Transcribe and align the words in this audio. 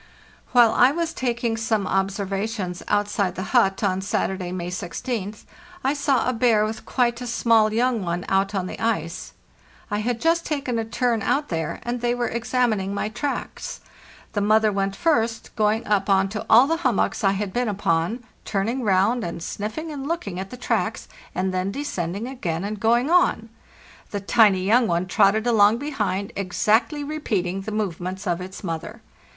While 0.51 0.71
I 0.73 0.91
was 0.91 1.13
taking 1.13 1.57
some 1.57 1.85
observations 1.85 2.81
outside 2.87 3.35
the 3.35 3.43
hut 3.53 3.83
on 3.83 4.01
Saturday, 4.01 4.51
May 4.51 4.71
16th, 4.71 5.43
I 5.83 5.93
saw 5.93 6.27
a 6.27 6.33
bear 6.33 6.65
with 6.65 6.87
quite 6.87 7.21
a 7.21 7.27
small 7.27 7.71
young 7.71 8.03
one 8.03 8.25
out 8.27 8.55
on 8.55 8.65
the 8.65 8.79
ice. 8.79 9.33
I 9.91 9.99
had 9.99 10.19
just 10.19 10.43
taken 10.43 10.79
a 10.79 10.85
turn 10.85 11.21
out 11.21 11.49
there, 11.49 11.79
and 11.83 12.01
they 12.01 12.15
were 12.15 12.27
examining 12.27 12.95
my 12.95 13.09
tracks. 13.09 13.79
The 14.33 14.41
mother 14.41 14.71
went 14.71 14.95
first, 14.95 15.55
going 15.55 15.85
up 15.85 16.09
on 16.09 16.29
to 16.29 16.47
all 16.49 16.65
the 16.65 16.77
hummocks 16.77 17.23
I 17.23 17.33
had 17.33 17.53
been 17.53 17.69
upon, 17.69 18.23
turning 18.43 18.81
round 18.83 19.23
and 19.23 19.43
sniffing 19.43 19.91
and 19.91 20.07
looking 20.07 20.39
at 20.39 20.49
the 20.49 20.57
tracks, 20.57 21.07
and 21.35 21.53
then 21.53 21.69
descending 21.71 22.25
again 22.27 22.63
and 22.63 22.79
going 22.79 23.11
on. 23.11 23.49
The 24.09 24.19
tiny 24.19 24.63
young 24.63 24.87
one 24.87 25.05
trotted 25.05 25.45
along 25.45 25.77
behind, 25.77 26.31
exactly 26.35 27.03
repeating 27.03 27.61
the 27.61 27.71
movements 27.71 28.25
of 28.25 28.41
its 28.41 28.63
mother. 28.63 29.03